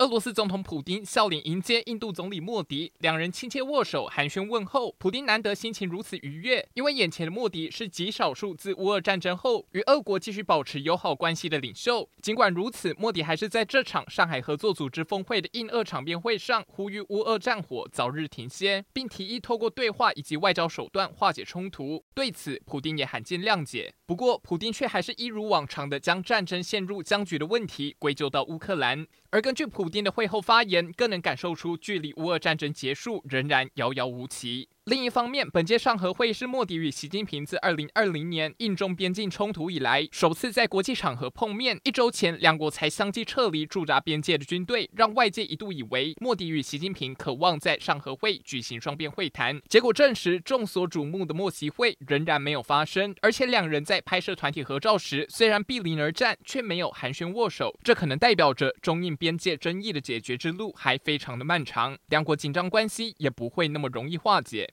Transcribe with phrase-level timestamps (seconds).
[0.00, 4.94] 俄罗斯总统普丁笑脸迎接印度总理莫迪，两人亲切握手寒暄问候。
[4.96, 12.08] 普丁难得心情如此愉悦，因为眼前的莫迪是极少数自乌俄战争后与俄国继续保持友好关系的领袖。
[12.22, 22.02] 尽管如此，莫迪还是在这场上海合作组织峰会的印俄场边会上呼吁乌俄战火早日停歇，并提议透过对话以及外交手段化解冲突。
[22.14, 23.92] 对此，普丁也罕见谅解。
[24.06, 29.06] 不过，普丁却还是一如往常的将战争陷入僵局的问题归咎到乌克兰。
[29.32, 34.68] 而根据普丁的会后发言，更能感受出距离乌俄战争结束仍然遥遥无期。
[34.90, 41.78] 另一方面，本届上合会是莫迪与习近平自二零二零年印中边境冲突以来首次在国际场合碰面。
[41.84, 49.60] 一周前，两国才相继撤离驻扎边界的军队，让外界一度以为莫迪与习近平渴望在上合会举行双边会谈。
[49.68, 57.78] 结果证实，众所瞩目的莫习会仍然没有发生，而且两人在拍摄团体合照时，虽然毗邻而战，却没有寒暄握手。
[57.84, 64.68] 这可能代表着中印边界争议的解决之路还非常的漫长，两国紧张关系也不会那么容易化解。